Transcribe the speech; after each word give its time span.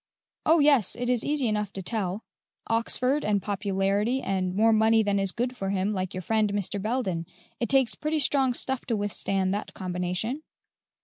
"Oh, 0.47 0.57
yes, 0.57 0.95
it 0.95 1.11
is 1.11 1.23
easy 1.23 1.47
enough 1.47 1.71
to 1.73 1.83
tell: 1.83 2.23
Oxford 2.65 3.23
and 3.23 3.39
popularity 3.39 4.19
and 4.19 4.55
more 4.55 4.73
money 4.73 5.03
than 5.03 5.19
is 5.19 5.31
good 5.31 5.55
for 5.55 5.69
him, 5.69 5.93
like 5.93 6.15
your 6.15 6.23
friend, 6.23 6.51
Mr. 6.53 6.81
Belden. 6.81 7.27
It 7.59 7.69
takes 7.69 7.93
pretty 7.93 8.17
strong 8.17 8.55
stuff 8.55 8.83
to 8.87 8.97
withstand 8.97 9.53
that 9.53 9.75
combination." 9.75 10.41